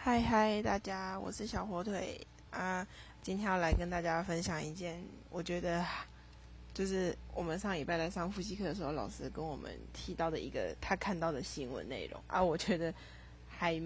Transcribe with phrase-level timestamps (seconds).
[0.00, 2.86] 嗨嗨，大家，我是小火腿啊。
[3.20, 5.84] 今天要来跟大家分享一件，我觉得
[6.72, 12.40] 就是我们上礼拜在上复习课的时候，老师跟我们提到的一个他看到的新闻内容啊。
[12.40, 12.94] 我觉得
[13.48, 13.78] 还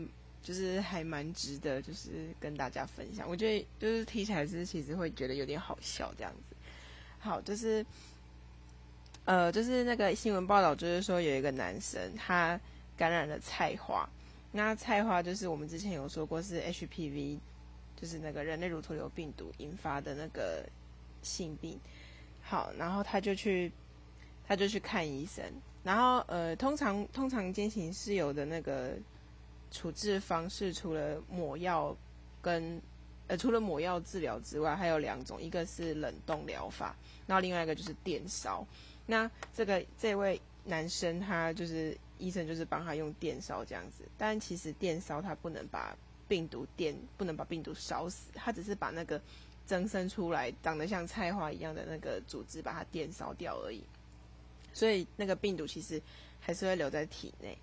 [0.43, 3.27] 就是还蛮值得，就是跟大家分享。
[3.27, 6.55] 我觉得就是听起来是其实会觉得有点好笑这样子。
[7.21, 7.85] 好，就是
[9.25, 12.61] 呃，就是那个新闻报道，就是说有一个男生他
[12.99, 14.07] 感染了菜花。
[14.53, 17.39] 那菜花就是我们之前有说过是 HPV，
[17.97, 20.65] 就是那个人类乳头瘤病毒引发的那个
[21.23, 21.81] 性病。
[22.43, 23.73] 好，然后他就去，
[24.47, 25.43] 他就去看医生。
[25.83, 28.93] 然后呃，通常通常进行室友的那个
[29.71, 31.97] 处置方式，除了抹药
[32.41, 32.81] 跟
[33.29, 36.95] 呃除了抹药治疗之外，还有两种，一个是冷冻疗法，
[37.27, 38.67] 然后另外一个就是电烧。
[39.07, 41.97] 那这个这位男生他就是。
[42.19, 45.93] 医生就是帮他用电烧这样子，但其实电烧它不能把
[46.29, 49.21] 病毒电，不能把病毒烧死，它只是把那个
[49.67, 53.83] 增生出来长得像菜花一样的那个组织把它电烧掉而已。
[54.73, 56.01] 所以那个病毒其实
[56.39, 57.59] 还是会留在体内。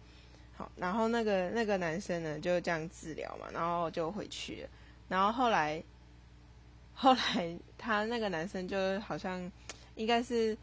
[0.57, 4.69] 好，然后那个那个男生呢就这样治疗嘛，然后就回去了。
[5.07, 5.81] 然后后来
[6.93, 9.49] 后来他那个男生就好像
[9.95, 10.57] 应该是。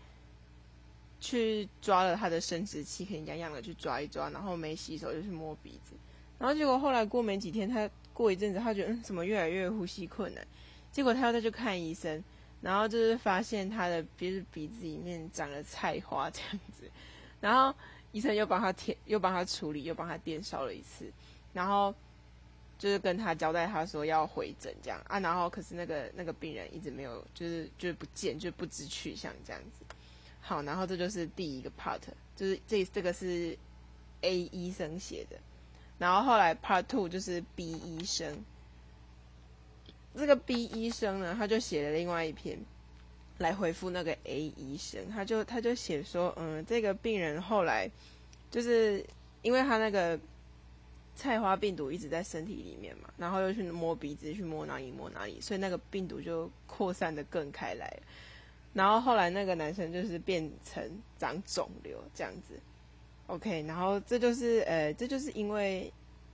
[1.20, 5.94] 去抓了他的生殖器，很痒痒的去抓一抓，然后没洗手就去摸鼻子，
[6.38, 10.46] 然后结果后来过没几天，他过一阵子，他觉得嗯怎么越来越呼吸困难，
[10.92, 12.22] 结果他要再去看医生，
[12.60, 16.90] 然后就是发现他的鼻子鼻子里面长了菜花这样子，
[17.40, 17.74] 然后
[18.12, 21.10] 医生又帮他填，又帮他处理，又帮他电烧了一次，
[21.52, 21.94] 然后
[22.78, 29.84] 就是跟他交代他说要回诊这样啊，然后可是那个那个病人一直没有，就是就是不见，就不知去向这样子。
[30.48, 31.98] 好，然后这就是第一个 part，
[32.36, 33.58] 就是这这个是
[34.20, 35.36] A 医生写的，
[35.98, 38.44] 然后后来 part two 就是 B 医生，
[40.14, 42.56] 这个 B 医生呢，他就写了另外一篇
[43.38, 47.90] 来回复那个 A 医生，他就他就写说，嗯，这个病人后来
[48.48, 49.04] 就是
[49.42, 50.16] 因为他那个
[51.16, 58.02] 菜花病毒一直在身体里面嘛，然后又去摸鼻子，去摸哪里摸哪里，所以那个病毒就扩散的更开来了。
[58.76, 62.60] 然后后来那个男生就是变成长肿瘤这样子
[63.26, 65.90] ，OK，然后这就是呃，这就是因为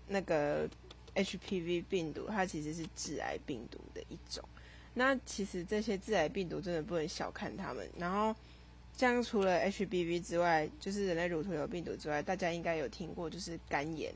[0.08, 0.69] 那个
[1.14, 4.42] HPV 病毒，它其实是致癌病毒的一种。
[4.94, 7.88] 那其实这些致癌病毒真的不能小看它们。
[7.97, 8.34] 然后
[8.92, 14.12] 像除了 HPV 之外，就是人类乳头瘤病毒之外，大家应该有听过就是肝炎，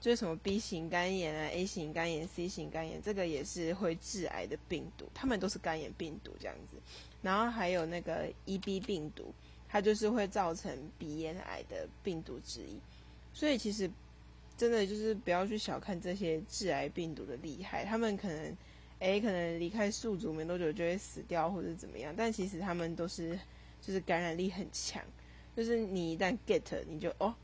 [0.00, 6.76] 就是什么 B 型肝炎啊、A 型肝炎、C 型肝炎，这个也是会致癌的病毒，它们都是肝炎病毒这样子。
[7.22, 9.32] 然后还有那个 EB 病毒，
[9.68, 12.78] 它就是会造成鼻咽癌的病毒之一。
[13.32, 13.90] 所以其实
[14.56, 18.56] 真的就是不要去小看这些致癌病毒的厉害，他们可能
[19.00, 23.38] 诶可能离开宿主没多久就会死掉或者怎么样，但其实他们都是
[23.80, 25.02] 就是感染力很强，
[25.56, 27.34] 就是你一旦 get 你就哦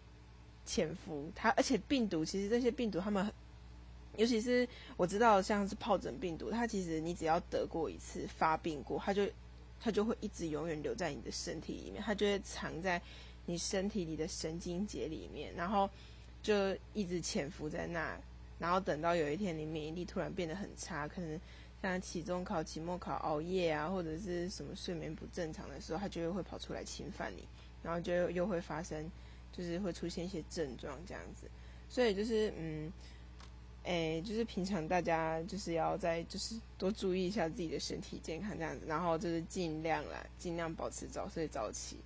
[0.64, 3.32] 潜伏它，而且病毒其实这些病毒他们，
[4.16, 9.26] 尤其是我知道像是疱疹病毒，它其实你只要得过一次发病过，它就
[9.80, 13.00] 它就会一直永远留在你的身体里面，它就会藏在
[13.46, 15.90] 你身体里的神经节里面，然后
[16.42, 16.54] 就
[16.94, 18.16] 一直潜伏在那，
[18.58, 21.40] 然后等到有一天你免疫力突然变得很差，可能
[21.82, 27.42] 像期中考、期末考熬夜啊，或者是什么睡眠不正常的时候，它就会会跑出来侵犯你，
[27.82, 29.10] 然后就又会发生，
[29.52, 31.46] 就是会出现一些症状这样子，
[31.88, 32.92] 所以就是嗯。
[33.84, 41.96] 诶，就是平常大家就是要在就是多注意一下自己的身体健康这样子，然后就是尽量啦，尽量保持早睡早起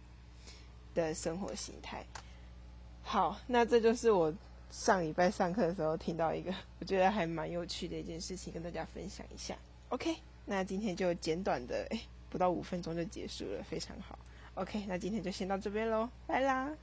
[0.95, 2.03] 的生活形态。
[3.03, 4.33] 好，那这就是我
[4.71, 9.55] 上礼拜上课的时候听到一个我觉得还蛮有趣的一件事情，跟大家分享一下。
[9.91, 14.19] OK，那今天就简短的，诶不到五分钟就结束了，非常好。
[14.55, 16.75] OK，那今天就先到这边喽，拜啦。